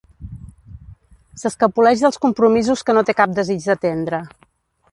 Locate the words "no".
2.99-3.05